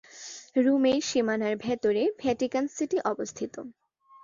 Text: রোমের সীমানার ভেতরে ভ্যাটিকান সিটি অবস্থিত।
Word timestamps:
রোমের 0.55 0.99
সীমানার 1.01 1.53
ভেতরে 1.57 2.03
ভ্যাটিকান 2.21 2.65
সিটি 2.67 2.97
অবস্থিত। 3.05 3.53